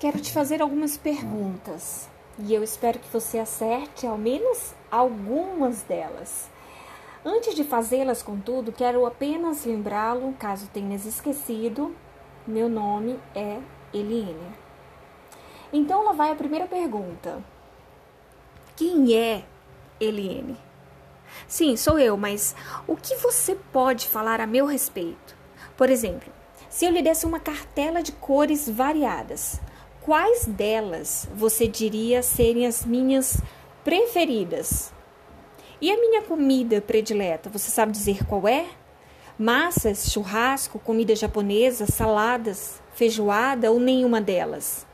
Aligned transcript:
Quero 0.00 0.18
te 0.18 0.32
fazer 0.32 0.62
algumas 0.62 0.96
perguntas 0.96 2.08
e 2.38 2.54
eu 2.54 2.62
espero 2.62 2.98
que 2.98 3.12
você 3.12 3.38
acerte 3.38 4.06
ao 4.06 4.16
menos 4.16 4.74
algumas 4.90 5.82
delas. 5.82 6.48
Antes 7.22 7.54
de 7.54 7.64
fazê-las, 7.64 8.22
contudo, 8.22 8.72
quero 8.72 9.04
apenas 9.04 9.66
lembrá-lo, 9.66 10.32
caso 10.38 10.70
tenhas 10.72 11.04
esquecido, 11.04 11.94
meu 12.46 12.66
nome 12.66 13.20
é 13.34 13.60
Eliane. 13.92 14.54
Então 15.70 16.02
lá 16.02 16.12
vai 16.12 16.30
a 16.30 16.34
primeira 16.34 16.66
pergunta. 16.66 17.44
Quem 18.74 19.14
é 19.14 19.44
Eliane? 20.00 20.56
Sim, 21.46 21.76
sou 21.76 21.98
eu, 21.98 22.16
mas 22.16 22.56
o 22.86 22.96
que 22.96 23.16
você 23.16 23.54
pode 23.70 24.08
falar 24.08 24.40
a 24.40 24.46
meu 24.46 24.64
respeito? 24.64 25.36
Por 25.76 25.90
exemplo, 25.90 26.32
se 26.70 26.86
eu 26.86 26.90
lhe 26.90 27.02
desse 27.02 27.26
uma 27.26 27.38
cartela 27.38 28.02
de 28.02 28.12
cores 28.12 28.66
variadas, 28.66 29.60
quais 30.10 30.44
delas 30.44 31.28
você 31.36 31.68
diria 31.68 32.20
serem 32.20 32.66
as 32.66 32.84
minhas 32.84 33.40
preferidas? 33.84 34.92
E 35.80 35.88
a 35.88 35.94
minha 35.94 36.22
comida 36.22 36.80
predileta, 36.80 37.48
você 37.48 37.70
sabe 37.70 37.92
dizer 37.92 38.26
qual 38.26 38.48
é? 38.48 38.66
Massas, 39.38 40.10
churrasco, 40.10 40.80
comida 40.80 41.14
japonesa, 41.14 41.86
saladas, 41.86 42.82
feijoada 42.92 43.70
ou 43.70 43.78
nenhuma 43.78 44.20
delas? 44.20 44.84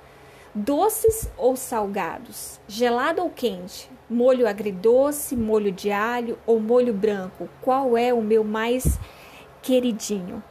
Doces 0.55 1.30
ou 1.38 1.57
salgados? 1.57 2.60
Gelado 2.69 3.23
ou 3.23 3.30
quente? 3.30 3.91
Molho 4.10 4.46
agridoce, 4.46 5.35
molho 5.35 5.73
de 5.73 5.91
alho 5.91 6.38
ou 6.45 6.60
molho 6.60 6.93
branco? 6.93 7.48
Qual 7.62 7.96
é 7.96 8.12
o 8.12 8.21
meu 8.21 8.45
mais 8.45 8.98
queridinho? 9.62 10.45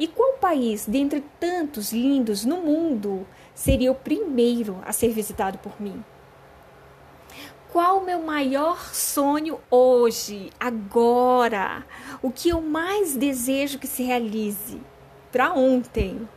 E 0.00 0.08
qual 0.08 0.32
país, 0.38 0.84
dentre 0.86 1.22
tantos 1.38 1.92
lindos 1.92 2.44
no 2.44 2.56
mundo, 2.56 3.24
seria 3.54 3.92
o 3.92 3.94
primeiro 3.94 4.80
a 4.84 4.92
ser 4.92 5.10
visitado 5.10 5.58
por 5.58 5.80
mim? 5.80 6.04
Qual 7.72 7.98
o 7.98 8.04
meu 8.04 8.20
maior 8.22 8.94
sonho 8.94 9.58
hoje, 9.70 10.50
agora? 10.60 11.84
O 12.22 12.30
que 12.30 12.50
eu 12.50 12.60
mais 12.60 13.16
desejo 13.16 13.78
que 13.78 13.86
se 13.86 14.02
realize? 14.02 14.80
Para 15.32 15.52
ontem. 15.52 16.28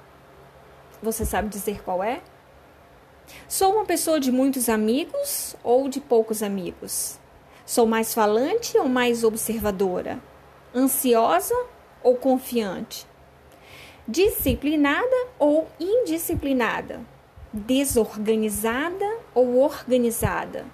Você 1.01 1.25
sabe 1.25 1.49
dizer 1.49 1.83
qual 1.83 2.03
é? 2.03 2.21
Sou 3.47 3.73
uma 3.73 3.85
pessoa 3.85 4.19
de 4.19 4.31
muitos 4.31 4.67
amigos 4.67 5.55
ou 5.63 5.87
de 5.87 5.99
poucos 5.99 6.41
amigos? 6.41 7.19
Sou 7.65 7.85
mais 7.85 8.13
falante 8.13 8.77
ou 8.77 8.89
mais 8.89 9.23
observadora? 9.23 10.19
Ansiosa 10.73 11.55
ou 12.01 12.15
confiante? 12.15 13.05
Disciplinada 14.09 15.27
ou 15.37 15.67
indisciplinada? 15.77 17.01
Desorganizada 17.51 19.05
ou 19.35 19.59
organizada? 19.59 20.65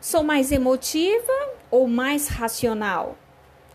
Sou 0.00 0.22
mais 0.22 0.52
emotiva 0.52 1.32
ou 1.68 1.88
mais 1.88 2.28
racional? 2.28 3.18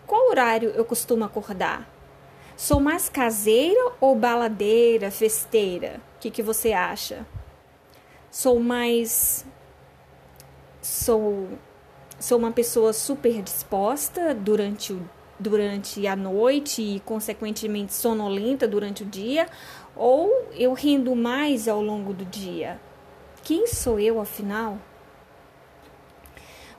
Qual 0.08 0.30
horário 0.30 0.70
eu 0.70 0.86
costumo 0.86 1.26
acordar? 1.26 1.90
Sou 2.56 2.80
mais 2.80 3.10
caseira 3.10 3.92
ou 4.00 4.16
baladeira, 4.16 5.12
festeira? 5.12 6.00
O 6.16 6.20
que, 6.22 6.32
que 6.32 6.42
você 6.42 6.72
acha? 6.72 7.28
Sou 8.30 8.62
mais. 8.62 9.46
Sou, 10.82 11.50
sou 12.18 12.38
uma 12.40 12.52
pessoa 12.54 12.94
super 12.94 13.42
disposta 13.42 14.34
durante, 14.34 14.94
o, 14.94 15.10
durante 15.42 16.06
a 16.06 16.16
noite 16.16 16.82
e, 16.82 17.00
consequentemente, 17.02 17.94
sonolenta 17.94 18.68
durante 18.68 19.04
o 19.04 19.06
dia? 19.06 19.48
Ou 19.96 20.30
eu 20.54 20.74
rindo 20.74 21.16
mais 21.16 21.68
ao 21.68 21.82
longo 21.82 22.14
do 22.14 22.24
dia? 22.26 22.80
Quem 23.44 23.66
sou 23.68 24.00
eu, 24.00 24.20
afinal? 24.20 24.78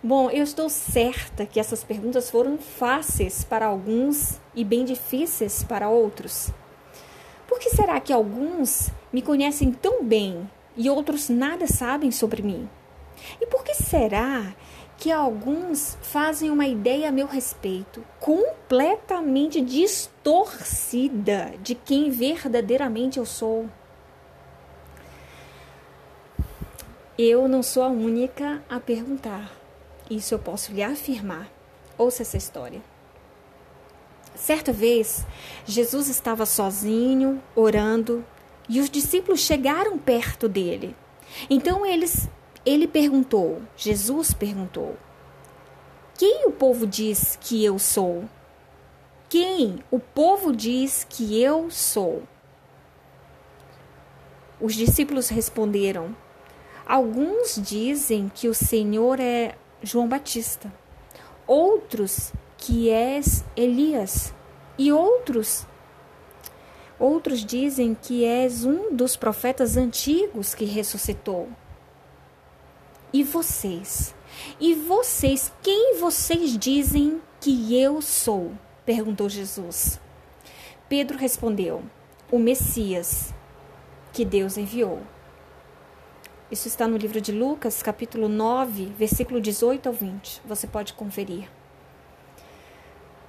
Bom, 0.03 0.31
eu 0.31 0.43
estou 0.43 0.69
certa 0.69 1.47
que 1.47 1.61
essas 1.61 1.85
perguntas 1.85 2.31
foram 2.31 2.59
fáceis 2.59 3.45
para 3.45 3.67
alguns 3.67 4.41
e 4.55 4.65
bem 4.65 4.85
difíceis 4.85 5.63
para 5.63 5.89
outros. 5.89 6.51
Por 7.47 7.59
que 7.59 7.71
será 7.71 8.01
que 8.01 8.13
alguns 8.13 8.91
me 9.13 9.23
conhecem 9.23 9.71
tão 9.71 10.03
bem 10.05 10.49
e 10.77 10.89
outros 10.89 11.29
nada 11.29 11.67
sabem 11.67 12.11
sobre 12.11 12.43
mim? 12.43 12.69
E 13.41 13.47
por 13.47 13.63
que 13.63 13.75
será 13.75 14.55
que 15.03 15.11
alguns 15.11 15.99
fazem 16.01 16.49
uma 16.49 16.65
ideia 16.65 17.09
a 17.09 17.11
meu 17.11 17.27
respeito 17.27 18.05
completamente 18.21 19.61
distorcida 19.61 21.55
de 21.61 21.75
quem 21.75 22.09
verdadeiramente 22.09 23.19
eu 23.19 23.27
sou? 23.27 23.69
Eu 27.19 27.49
não 27.49 27.65
sou 27.65 27.83
a 27.83 27.89
única 27.89 28.63
a 28.71 28.79
perguntar. 28.79 29.53
Isso 30.09 30.35
eu 30.35 30.39
posso 30.39 30.71
lhe 30.71 30.85
afirmar. 30.85 31.51
Ouça 31.99 32.23
essa 32.23 32.37
história. 32.37 32.81
Certa 34.37 34.73
vez, 34.73 35.27
Jesus 35.67 36.07
estava 36.07 36.47
sozinho, 36.47 37.43
orando, 37.57 38.25
e 38.69 38.79
os 38.79 38.89
discípulos 38.89 39.41
chegaram 39.41 39.99
perto 39.99 40.49
dele. 40.49 40.95
Então 41.51 41.85
eles, 41.85 42.29
ele 42.65 42.87
perguntou, 42.87 43.63
Jesus 43.77 44.33
perguntou: 44.33 44.97
Quem 46.17 46.47
o 46.47 46.53
povo 46.53 46.87
diz 46.87 47.37
que 47.41 47.65
eu 47.65 47.79
sou? 47.79 48.25
Quem 49.29 49.83
o 49.91 49.99
povo 49.99 50.55
diz 50.55 51.05
que 51.09 51.41
eu 51.43 51.71
sou? 51.71 52.23
Os 54.61 54.75
discípulos 54.75 55.29
responderam: 55.29 56.15
Alguns 56.87 57.57
dizem 57.57 58.31
que 58.33 58.49
o 58.49 58.55
Senhor 58.55 59.19
é 59.19 59.57
João 59.83 60.09
Batista, 60.09 60.73
outros 61.47 62.33
que 62.57 62.91
és 62.91 63.45
Elias, 63.57 64.33
e 64.79 64.93
outros 64.93 65.67
outros 67.03 67.45
dizem 67.45 67.97
que 68.01 68.25
és 68.25 68.65
um 68.65 68.95
dos 68.95 69.17
profetas 69.17 69.77
antigos 69.77 70.55
que 70.55 70.65
ressuscitou. 70.65 71.49
E 73.13 73.23
vocês? 73.23 74.15
E 74.59 74.75
vocês, 74.75 75.53
quem 75.63 75.99
vocês 75.99 76.57
dizem 76.57 77.21
que 77.39 77.79
eu 77.79 78.01
sou? 78.01 78.53
perguntou 78.87 79.29
Jesus. 79.29 80.01
Pedro 80.89 81.19
respondeu: 81.19 81.83
O 82.31 82.39
Messias 82.39 83.35
que 84.15 84.25
Deus 84.25 84.57
enviou. 84.57 85.01
Isso 86.51 86.69
está 86.69 86.89
no 86.89 86.97
livro 86.97 87.21
de 87.21 87.33
Lucas, 87.33 87.83
capítulo 87.83 88.31
9, 88.31 88.87
versículo 88.99 89.43
18 89.43 89.89
ao 89.89 89.95
20. 89.95 90.41
Você 90.47 90.67
pode 90.67 90.95
conferir. 90.95 91.51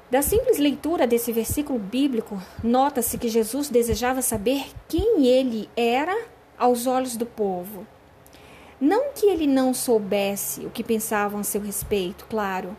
Da 0.10 0.22
simples 0.22 0.60
leitura 0.60 1.06
desse 1.06 1.32
versículo 1.34 1.78
bíblico, 1.78 2.42
nota-se 2.64 3.18
que 3.18 3.28
Jesus 3.28 3.68
desejava 3.68 4.22
saber 4.22 4.66
quem 4.88 5.26
ele 5.28 5.70
era 5.76 6.26
aos 6.58 6.88
olhos 6.88 7.18
do 7.18 7.26
povo. 7.26 7.86
Não 8.86 9.14
que 9.14 9.28
ele 9.28 9.48
não 9.48 9.74
soubesse 9.74 10.66
o 10.66 10.70
que 10.70 10.84
pensavam 10.84 11.40
a 11.40 11.44
seu 11.44 11.62
respeito, 11.62 12.26
claro. 12.30 12.76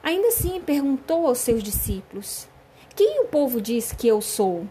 Ainda 0.00 0.28
assim, 0.28 0.60
perguntou 0.60 1.26
aos 1.26 1.38
seus 1.38 1.60
discípulos: 1.60 2.46
Quem 2.94 3.20
o 3.22 3.24
povo 3.24 3.60
diz 3.60 3.90
que 3.90 4.06
eu 4.06 4.20
sou? 4.20 4.68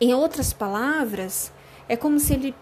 Em 0.00 0.12
outras 0.12 0.52
palavras, 0.52 1.52
é 1.88 1.96
como 1.96 2.18
se 2.18 2.34
ele 2.34 2.52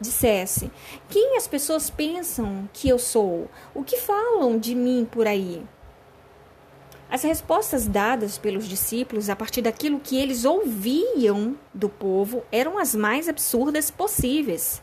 dissesse: 0.00 0.70
Quem 1.10 1.36
as 1.36 1.46
pessoas 1.46 1.90
pensam 1.90 2.66
que 2.72 2.88
eu 2.88 2.98
sou? 2.98 3.50
O 3.74 3.84
que 3.84 3.98
falam 3.98 4.58
de 4.58 4.74
mim 4.74 5.06
por 5.12 5.26
aí? 5.26 5.62
As 7.10 7.22
respostas 7.22 7.86
dadas 7.86 8.38
pelos 8.38 8.66
discípulos 8.66 9.28
a 9.28 9.36
partir 9.36 9.60
daquilo 9.60 10.00
que 10.00 10.18
eles 10.18 10.46
ouviam 10.46 11.54
do 11.74 11.90
povo 11.90 12.42
eram 12.50 12.78
as 12.78 12.94
mais 12.94 13.28
absurdas 13.28 13.90
possíveis. 13.90 14.80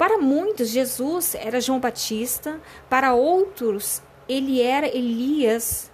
Para 0.00 0.16
muitos, 0.16 0.70
Jesus 0.70 1.34
era 1.34 1.60
João 1.60 1.78
Batista, 1.78 2.58
para 2.88 3.12
outros, 3.12 4.00
ele 4.26 4.62
era 4.62 4.88
Elias 4.88 5.92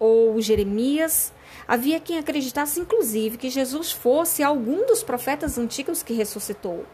ou 0.00 0.40
Jeremias. 0.40 1.32
Havia 1.68 2.00
quem 2.00 2.18
acreditasse, 2.18 2.80
inclusive, 2.80 3.38
que 3.38 3.48
Jesus 3.48 3.92
fosse 3.92 4.42
algum 4.42 4.84
dos 4.84 5.04
profetas 5.04 5.58
antigos 5.58 6.02
que 6.02 6.12
ressuscitou. 6.12 6.84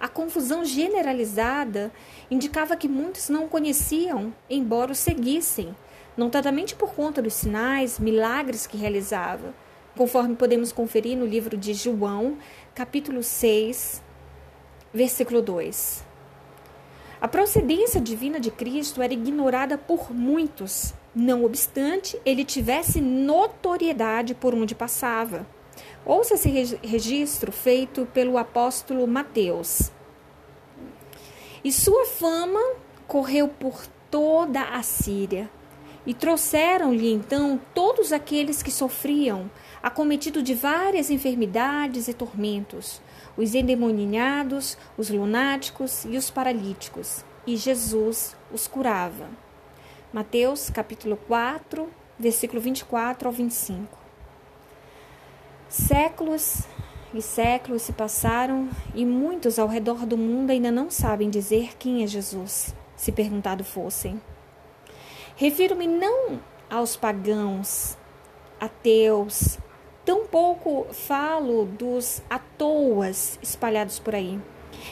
A 0.00 0.08
confusão 0.08 0.64
generalizada 0.64 1.92
indicava 2.28 2.74
que 2.74 2.88
muitos 2.88 3.28
não 3.28 3.44
o 3.44 3.48
conheciam, 3.48 4.34
embora 4.50 4.90
o 4.90 4.96
seguissem, 4.96 5.76
notadamente 6.16 6.74
por 6.74 6.92
conta 6.92 7.22
dos 7.22 7.34
sinais, 7.34 8.00
milagres 8.00 8.66
que 8.66 8.76
realizava, 8.76 9.54
conforme 9.96 10.34
podemos 10.34 10.72
conferir 10.72 11.16
no 11.16 11.24
livro 11.24 11.56
de 11.56 11.72
João, 11.72 12.36
capítulo 12.74 13.22
6, 13.22 14.07
versículo 14.92 15.42
2. 15.42 16.04
A 17.20 17.26
procedência 17.26 18.00
divina 18.00 18.38
de 18.38 18.50
Cristo 18.50 19.02
era 19.02 19.12
ignorada 19.12 19.76
por 19.76 20.12
muitos, 20.14 20.94
não 21.14 21.44
obstante 21.44 22.20
ele 22.24 22.44
tivesse 22.44 23.00
notoriedade 23.00 24.34
por 24.34 24.54
onde 24.54 24.74
passava. 24.74 25.44
Ouça 26.04 26.34
esse 26.34 26.78
registro 26.82 27.50
feito 27.50 28.06
pelo 28.14 28.38
apóstolo 28.38 29.06
Mateus. 29.06 29.90
E 31.64 31.72
sua 31.72 32.06
fama 32.06 32.60
correu 33.06 33.48
por 33.48 33.84
toda 34.10 34.62
a 34.62 34.82
Síria. 34.82 35.50
E 36.06 36.14
trouxeram-lhe 36.14 37.12
então 37.12 37.60
todos 37.74 38.12
aqueles 38.12 38.62
que 38.62 38.70
sofriam, 38.70 39.50
acometido 39.82 40.42
de 40.42 40.54
várias 40.54 41.10
enfermidades 41.10 42.08
e 42.08 42.14
tormentos, 42.14 43.00
os 43.36 43.54
endemoniados, 43.54 44.76
os 44.96 45.10
lunáticos 45.10 46.04
e 46.04 46.16
os 46.16 46.30
paralíticos, 46.30 47.24
e 47.46 47.56
Jesus 47.56 48.36
os 48.52 48.66
curava. 48.66 49.28
Mateus 50.12 50.70
capítulo 50.70 51.16
4, 51.28 51.88
versículo 52.18 52.60
24 52.60 53.28
ao 53.28 53.32
25. 53.32 53.98
Séculos 55.68 56.64
e 57.12 57.22
séculos 57.22 57.82
se 57.82 57.92
passaram 57.92 58.68
e 58.94 59.04
muitos 59.04 59.58
ao 59.58 59.68
redor 59.68 60.04
do 60.04 60.16
mundo 60.16 60.50
ainda 60.50 60.70
não 60.70 60.90
sabem 60.90 61.30
dizer 61.30 61.76
quem 61.78 62.02
é 62.02 62.06
Jesus, 62.06 62.74
se 62.96 63.12
perguntado 63.12 63.62
fossem. 63.64 64.20
Refiro-me 65.36 65.86
não 65.86 66.40
aos 66.68 66.96
pagãos, 66.96 67.96
ateus, 68.58 69.58
tampouco 70.08 70.86
falo 70.90 71.66
dos 71.66 72.22
atoas 72.30 73.38
espalhados 73.42 73.98
por 73.98 74.14
aí. 74.14 74.40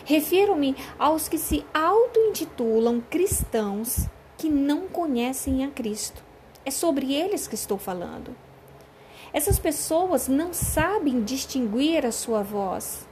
Refiro-me 0.05 0.77
aos 0.99 1.27
que 1.27 1.39
se 1.39 1.65
auto-intitulam 1.73 3.01
cristãos 3.01 4.09
que 4.37 4.51
não 4.51 4.87
conhecem 4.87 5.65
a 5.65 5.69
Cristo. 5.69 6.23
É 6.67 6.71
sobre 6.71 7.15
eles 7.15 7.49
que 7.49 7.55
estou 7.55 7.79
falando. 7.79 8.37
Essas 9.33 9.59
pessoas 9.59 10.29
não 10.29 10.53
sabem 10.53 11.25
distinguir 11.25 12.05
a 12.05 12.13
sua 12.13 12.43
voz, 12.43 13.09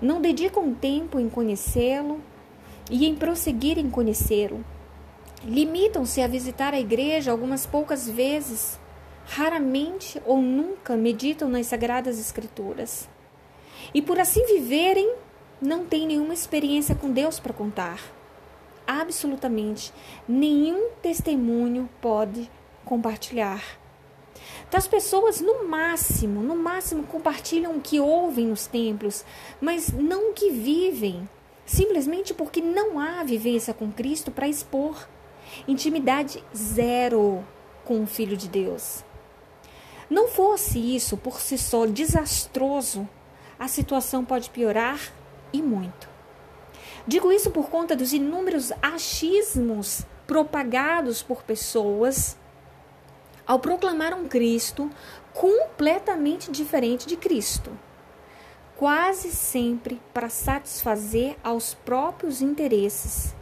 não 0.00 0.22
dedicam 0.22 0.72
tempo 0.72 1.20
em 1.20 1.28
conhecê-lo 1.28 2.22
e 2.90 3.04
em 3.04 3.14
prosseguir 3.14 3.78
em 3.78 3.90
conhecê-lo. 3.90 4.64
Limitam-se 5.44 6.22
a 6.22 6.26
visitar 6.26 6.72
a 6.72 6.80
igreja 6.80 7.30
algumas 7.30 7.66
poucas 7.66 8.08
vezes, 8.08 8.80
raramente 9.26 10.20
ou 10.24 10.40
nunca 10.40 10.96
meditam 10.96 11.48
nas 11.48 11.66
sagradas 11.66 12.18
escrituras. 12.18 13.08
E 13.92 14.00
por 14.00 14.18
assim 14.18 14.44
viverem, 14.46 15.14
não 15.60 15.84
têm 15.84 16.06
nenhuma 16.06 16.34
experiência 16.34 16.94
com 16.94 17.10
Deus 17.10 17.38
para 17.40 17.52
contar. 17.52 18.00
Absolutamente 18.86 19.92
nenhum 20.28 20.90
testemunho 21.00 21.88
pode 22.00 22.50
compartilhar. 22.84 23.62
Então, 24.68 24.78
as 24.78 24.88
pessoas, 24.88 25.40
no 25.40 25.66
máximo, 25.66 26.42
no 26.42 26.56
máximo, 26.56 27.04
compartilham 27.04 27.76
o 27.76 27.80
que 27.80 28.00
ouvem 28.00 28.46
nos 28.46 28.66
templos, 28.66 29.24
mas 29.60 29.92
não 29.92 30.30
o 30.30 30.32
que 30.32 30.50
vivem, 30.50 31.28
simplesmente 31.64 32.34
porque 32.34 32.60
não 32.60 32.98
há 32.98 33.22
vivência 33.22 33.72
com 33.72 33.90
Cristo 33.90 34.30
para 34.30 34.48
expor. 34.48 35.08
Intimidade 35.68 36.42
zero 36.54 37.44
com 37.84 38.02
o 38.02 38.06
Filho 38.06 38.36
de 38.36 38.48
Deus. 38.48 39.04
Não 40.08 40.28
fosse 40.28 40.78
isso 40.78 41.16
por 41.16 41.40
si 41.40 41.56
só 41.56 41.86
desastroso, 41.86 43.08
a 43.58 43.68
situação 43.68 44.24
pode 44.24 44.50
piorar 44.50 45.00
e 45.52 45.62
muito. 45.62 46.08
Digo 47.06 47.30
isso 47.30 47.50
por 47.50 47.68
conta 47.68 47.94
dos 47.94 48.12
inúmeros 48.12 48.72
achismos 48.82 50.04
propagados 50.26 51.22
por 51.22 51.42
pessoas 51.42 52.36
ao 53.46 53.58
proclamar 53.58 54.14
um 54.14 54.26
Cristo 54.26 54.90
completamente 55.32 56.50
diferente 56.50 57.06
de 57.06 57.16
Cristo, 57.16 57.70
quase 58.76 59.30
sempre 59.32 60.00
para 60.14 60.28
satisfazer 60.28 61.36
aos 61.42 61.74
próprios 61.74 62.40
interesses. 62.40 63.34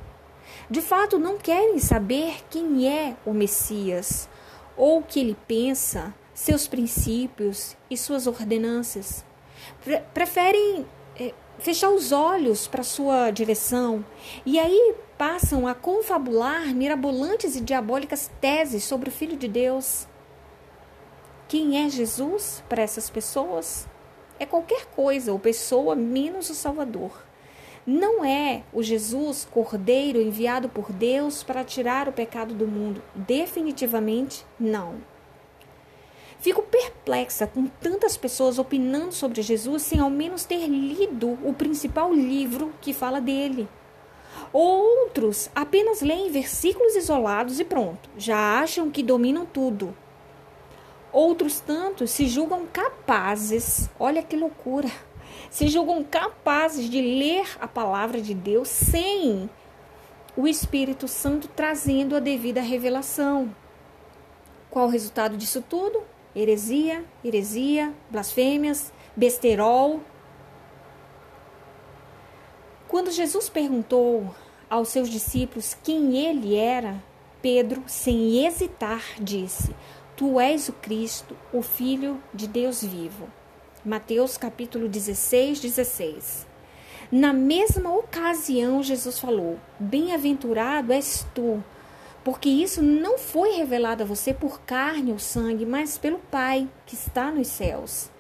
De 0.69 0.81
fato, 0.81 1.19
não 1.19 1.39
querem 1.39 1.79
saber 1.79 2.43
quem 2.51 2.89
é 2.89 3.17
o 3.25 3.33
Messias 3.33 4.29
ou 4.77 4.99
o 4.99 5.03
que 5.03 5.21
ele 5.21 5.37
pensa, 5.47 6.15
seus 6.35 6.67
princípios 6.67 7.77
e 7.91 7.97
suas 7.97 8.27
ordenanças. 8.27 9.25
Preferem 10.13 10.87
é, 11.19 11.35
fechar 11.59 11.91
os 11.91 12.13
olhos 12.13 12.67
para 12.67 12.83
sua 12.83 13.31
direção 13.31 14.05
e 14.45 14.59
aí 14.59 14.95
passam 15.17 15.69
a 15.69 15.75
confabular 15.75 16.75
mirabolantes 16.75 17.55
e 17.55 17.61
diabólicas 17.61 18.31
teses 18.41 18.85
sobre 18.85 19.09
o 19.09 19.13
Filho 19.13 19.37
de 19.37 19.47
Deus. 19.47 20.07
Quem 21.49 21.85
é 21.85 21.89
Jesus 21.89 22.65
para 22.69 22.83
essas 22.83 23.11
pessoas? 23.11 23.87
É 24.39 24.47
qualquer 24.47 24.87
coisa 24.87 25.33
ou 25.33 25.39
pessoa 25.39 25.95
menos 25.95 26.51
o 26.51 26.55
Salvador. 26.55 27.25
Não 27.87 28.25
é 28.25 28.63
o 28.73 28.83
Jesus 28.83 29.47
Cordeiro 29.51 30.21
enviado 30.21 30.69
por 30.69 30.93
Deus 30.93 31.43
para 31.43 31.65
tirar 31.65 32.09
o 32.09 32.13
pecado 32.13 32.55
do 32.55 32.67
mundo. 32.67 33.03
Definitivamente 33.15 34.47
não. 34.59 35.12
Fico 36.43 36.61
perplexa 36.61 37.47
com 37.47 37.69
tantas 37.69 38.17
pessoas 38.17 38.59
opinando 38.59 39.13
sobre 39.13 39.41
Jesus 39.43 39.83
sem 39.83 40.01
ao 40.01 40.11
menos 40.11 40.45
ter 40.45 40.67
lido 40.67 41.39
o 41.45 41.55
principal 41.55 42.13
livro 42.13 42.75
que 42.81 42.93
fala 42.93 43.21
dele. 43.21 43.69
Outros 44.53 45.49
apenas 45.55 46.01
leem 46.01 46.33
versículos 46.33 46.97
isolados 46.97 47.61
e 47.61 47.65
pronto, 47.65 48.11
já 48.19 48.59
acham 48.59 48.91
que 48.91 49.05
dominam 49.05 49.47
tudo. 49.47 49.97
Outros 51.13 51.61
tantos 51.61 52.11
se 52.11 52.27
julgam 52.27 52.67
capazes, 52.67 53.89
olha 53.97 54.21
que 54.21 54.35
loucura, 54.35 54.91
se 55.49 55.69
julgam 55.69 56.03
capazes 56.03 56.91
de 56.91 57.01
ler 57.01 57.47
a 57.61 57.69
palavra 57.69 58.21
de 58.21 58.35
Deus 58.35 58.67
sem 58.67 59.49
o 60.37 60.49
Espírito 60.49 61.07
Santo 61.07 61.47
trazendo 61.47 62.17
a 62.17 62.21
devida 62.21 62.61
revelação. 62.61 63.55
Qual 64.69 64.87
o 64.89 64.91
resultado 64.91 65.37
disso 65.37 65.63
tudo? 65.63 66.11
Heresia, 66.35 67.05
heresia, 67.25 67.93
blasfêmias, 68.11 68.93
besterol, 69.15 70.01
quando 72.93 73.11
Jesus 73.11 73.49
perguntou 73.49 74.35
aos 74.69 74.89
seus 74.89 75.09
discípulos 75.09 75.75
quem 75.83 76.15
ele 76.27 76.55
era, 76.55 77.03
Pedro, 77.41 77.83
sem 77.87 78.45
hesitar, 78.45 79.03
disse: 79.19 79.75
Tu 80.15 80.39
és 80.39 80.69
o 80.69 80.75
Cristo, 80.75 81.35
o 81.55 81.63
Filho 81.63 82.23
de 82.35 82.47
Deus 82.47 82.85
vivo. 82.85 83.31
Mateus 83.83 84.37
capítulo 84.37 84.91
16, 84.91 85.59
16. 85.59 86.47
Na 87.11 87.33
mesma 87.33 87.97
ocasião, 87.97 88.83
Jesus 88.83 89.19
falou: 89.19 89.59
Bem-aventurado 89.81 90.93
és 90.93 91.27
tu, 91.35 91.65
porque 92.25 92.49
isso 92.49 92.83
não 92.83 93.19
foi 93.19 93.53
revelado 93.53 94.03
a 94.03 94.07
você 94.07 94.33
por 94.33 94.61
carne 94.61 95.13
ou 95.13 95.19
sangue, 95.19 95.67
mas 95.67 95.99
pelo 95.99 96.19
Pai 96.19 96.69
que 96.87 96.95
está 96.95 97.31
nos 97.31 97.49
céus. 97.49 98.11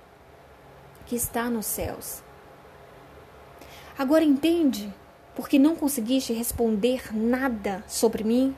Que 1.06 1.14
está 1.14 1.48
nos 1.48 1.66
céus. 1.66 2.22
Agora 3.96 4.24
entende 4.24 4.92
porque 5.34 5.58
não 5.58 5.76
conseguiste 5.76 6.32
responder 6.32 7.14
nada 7.16 7.84
sobre 7.86 8.24
mim? 8.24 8.56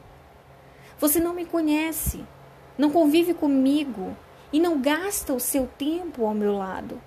Você 0.99 1.21
não 1.21 1.35
me 1.35 1.45
conhece, 1.45 2.25
não 2.79 2.91
convive 2.91 3.35
comigo 3.35 4.17
e 4.53 4.59
não 4.59 4.81
gasta 4.81 5.33
o 5.33 5.41
seu 5.41 5.67
tempo 5.67 6.25
ao 6.25 6.35
meu 6.35 6.57
lado. 6.57 7.01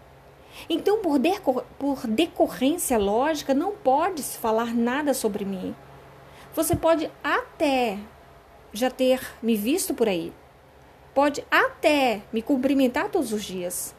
Então, 0.69 1.01
por, 1.01 1.19
decor 1.19 1.63
por 1.77 2.05
decorrência 2.07 2.97
lógica, 2.97 3.53
não 3.53 3.71
podes 3.71 4.35
falar 4.35 4.73
nada 4.73 5.13
sobre 5.13 5.45
mim. 5.45 5.75
Você 6.53 6.75
pode 6.75 7.11
até 7.23 7.99
já 8.77 8.89
ter 8.89 9.19
me 9.41 9.55
visto 9.55 9.93
por 9.93 10.07
aí, 10.07 10.31
pode 11.13 11.43
até 11.49 12.21
me 12.31 12.41
cumprimentar 12.41 13.09
todos 13.09 13.33
os 13.33 13.43
dias, 13.43 13.95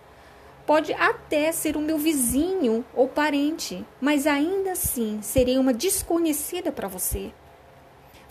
Pode 0.68 0.92
até 0.92 1.50
ser 1.50 1.78
o 1.78 1.80
meu 1.80 1.96
vizinho 1.96 2.84
ou 2.94 3.08
parente, 3.08 3.82
mas 3.98 4.26
ainda 4.26 4.72
assim 4.72 5.18
serei 5.22 5.56
uma 5.56 5.72
desconhecida 5.72 6.70
para 6.70 6.86
você. 6.86 7.32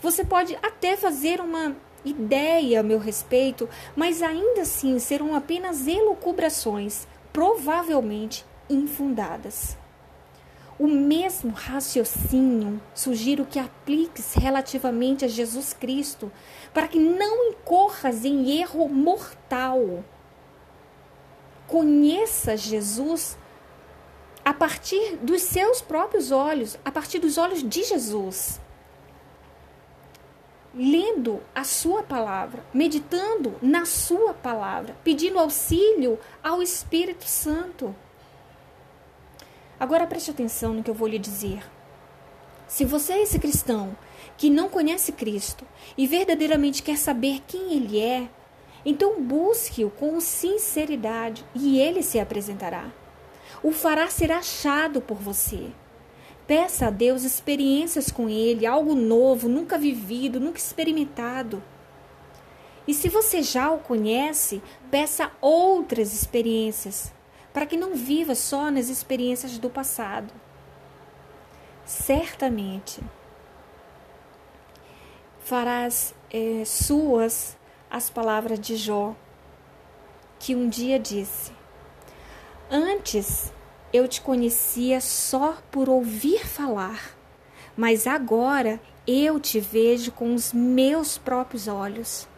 Você 0.00 0.24
pode 0.24 0.56
até 0.62 0.96
fazer 0.96 1.40
uma 1.40 1.76
ideia 2.04 2.78
a 2.78 2.82
meu 2.84 3.00
respeito, 3.00 3.68
mas 3.96 4.22
ainda 4.22 4.60
assim 4.60 5.00
serão 5.00 5.34
apenas 5.34 5.88
elucubrações, 5.88 7.08
provavelmente 7.32 8.46
infundadas. 8.70 9.76
O 10.78 10.86
mesmo 10.86 11.50
raciocínio 11.52 12.80
sugiro 12.94 13.44
que 13.44 13.58
apliques 13.58 14.34
relativamente 14.34 15.24
a 15.24 15.28
Jesus 15.28 15.72
Cristo, 15.72 16.30
para 16.72 16.86
que 16.86 16.98
não 16.98 17.50
incorras 17.50 18.24
em 18.24 18.60
erro 18.60 18.88
mortal 18.88 20.04
conheça 21.66 22.56
Jesus 22.56 23.36
a 24.44 24.54
partir 24.54 25.16
dos 25.16 25.42
seus 25.42 25.82
próprios 25.82 26.30
olhos, 26.32 26.78
a 26.84 26.90
partir 26.90 27.18
dos 27.18 27.36
olhos 27.36 27.62
de 27.62 27.84
Jesus. 27.84 28.60
lendo 30.74 31.40
a 31.54 31.64
sua 31.64 32.04
palavra, 32.04 32.62
meditando 32.72 33.56
na 33.60 33.84
sua 33.84 34.32
palavra, 34.32 34.94
pedindo 35.02 35.38
auxílio 35.38 36.20
ao 36.42 36.62
Espírito 36.62 37.24
Santo. 37.24 37.94
Agora 39.80 40.06
preste 40.06 40.30
atenção 40.30 40.74
no 40.74 40.82
que 40.82 40.90
eu 40.90 40.94
vou 40.94 41.06
lhe 41.06 41.18
dizer. 41.18 41.62
Se 42.66 42.84
você 42.84 43.14
é 43.14 43.22
esse 43.22 43.38
cristão 43.38 43.96
que 44.36 44.50
não 44.50 44.68
conhece 44.68 45.12
Cristo 45.12 45.64
e 45.96 46.06
verdadeiramente 46.06 46.82
quer 46.82 46.98
saber 46.98 47.42
quem 47.46 47.74
Ele 47.74 48.00
é, 48.00 48.28
então 48.84 49.22
busque-o 49.22 49.90
com 49.90 50.20
sinceridade 50.20 51.44
e 51.54 51.78
Ele 51.78 52.02
se 52.02 52.18
apresentará. 52.18 52.90
O 53.62 53.72
fará 53.72 54.08
ser 54.08 54.30
achado 54.30 55.00
por 55.00 55.16
você. 55.16 55.68
Peça 56.46 56.86
a 56.86 56.90
Deus 56.90 57.24
experiências 57.24 58.10
com 58.10 58.28
Ele, 58.28 58.66
algo 58.66 58.94
novo, 58.94 59.48
nunca 59.48 59.76
vivido, 59.76 60.40
nunca 60.40 60.58
experimentado. 60.58 61.62
E 62.86 62.94
se 62.94 63.08
você 63.08 63.42
já 63.42 63.70
o 63.70 63.78
conhece, 63.78 64.62
peça 64.90 65.30
outras 65.40 66.14
experiências, 66.14 67.12
para 67.52 67.66
que 67.66 67.76
não 67.76 67.94
viva 67.94 68.34
só 68.34 68.70
nas 68.70 68.88
experiências 68.88 69.58
do 69.58 69.70
passado. 69.70 70.32
Certamente 71.84 73.02
farás 75.40 76.14
é, 76.30 76.62
suas 76.64 77.56
as 77.90 78.10
palavras 78.10 78.60
de 78.60 78.76
Jó, 78.76 79.14
que 80.38 80.54
um 80.54 80.68
dia 80.68 80.98
disse: 80.98 81.52
Antes 82.70 83.52
eu 83.92 84.06
te 84.06 84.20
conhecia 84.20 85.00
só 85.00 85.56
por 85.70 85.88
ouvir 85.88 86.46
falar, 86.46 87.16
mas 87.76 88.06
agora 88.06 88.78
eu 89.06 89.40
te 89.40 89.58
vejo 89.58 90.12
com 90.12 90.34
os 90.34 90.52
meus 90.52 91.16
próprios 91.16 91.66
olhos. 91.66 92.28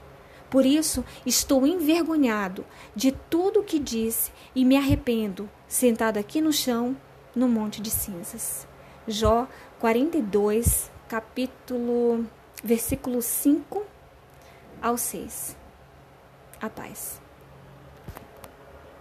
Por 0.50 0.66
isso 0.66 1.04
estou 1.24 1.64
envergonhado 1.64 2.66
de 2.94 3.12
tudo 3.12 3.60
o 3.60 3.64
que 3.64 3.78
disse 3.78 4.32
e 4.54 4.64
me 4.64 4.76
arrependo, 4.76 5.48
sentado 5.68 6.18
aqui 6.18 6.40
no 6.40 6.52
chão, 6.52 6.96
no 7.34 7.48
monte 7.48 7.80
de 7.80 7.90
cinzas. 7.90 8.66
Jó 9.06 9.46
42, 9.78 10.90
capítulo, 11.08 12.26
versículo 12.62 13.22
5 13.22 13.82
ao 14.82 14.98
6. 14.98 15.56
A 16.60 16.68
paz. 16.68 17.20